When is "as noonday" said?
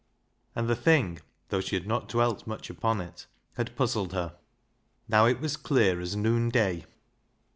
6.01-6.85